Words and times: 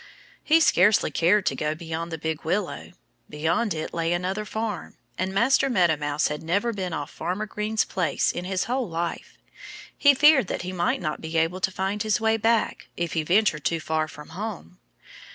He 0.43 0.59
scarcely 0.59 1.11
cared 1.11 1.45
to 1.45 1.55
go 1.55 1.75
beyond 1.75 2.11
the 2.11 2.17
big 2.17 2.43
willow. 2.43 2.93
Beyond 3.29 3.75
it 3.75 3.93
lay 3.93 4.13
another 4.13 4.45
farm. 4.45 4.97
And 5.15 5.31
Master 5.31 5.69
Meadow 5.69 5.95
Mouse 5.97 6.27
had 6.27 6.41
never 6.41 6.73
been 6.73 6.91
off 6.91 7.11
Farmer 7.11 7.45
Green's 7.45 7.85
place 7.85 8.31
in 8.31 8.43
his 8.45 8.63
whole 8.63 8.89
life. 8.89 9.37
He 9.95 10.15
feared 10.15 10.47
that 10.47 10.63
he 10.63 10.73
might 10.73 11.01
not 11.03 11.21
be 11.21 11.37
able 11.37 11.61
to 11.61 11.69
find 11.69 12.01
his 12.01 12.19
way 12.19 12.37
back, 12.37 12.87
if 12.97 13.13
he 13.13 13.21
ventured 13.21 13.63
too 13.63 13.79
far 13.79 14.07
from 14.07 14.29
home. 14.29 14.79